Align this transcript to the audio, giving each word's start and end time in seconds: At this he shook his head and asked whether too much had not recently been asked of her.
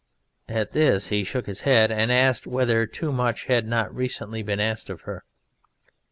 At 0.49 0.71
this 0.71 1.09
he 1.09 1.23
shook 1.23 1.45
his 1.45 1.61
head 1.61 1.91
and 1.91 2.11
asked 2.11 2.47
whether 2.47 2.87
too 2.87 3.11
much 3.11 3.45
had 3.45 3.67
not 3.67 3.93
recently 3.93 4.41
been 4.41 4.59
asked 4.59 4.89
of 4.89 5.01
her. 5.01 5.23